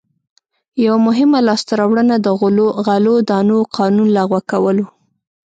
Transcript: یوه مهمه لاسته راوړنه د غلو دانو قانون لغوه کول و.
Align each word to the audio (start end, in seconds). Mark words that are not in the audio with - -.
یوه 0.85 0.99
مهمه 1.07 1.39
لاسته 1.47 1.71
راوړنه 1.79 2.15
د 2.19 2.27
غلو 2.89 3.15
دانو 3.29 3.57
قانون 3.77 4.07
لغوه 4.17 4.41
کول 4.51 4.77
و. 4.83 4.87